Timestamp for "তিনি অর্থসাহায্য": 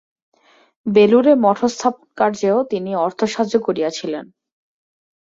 2.63-3.55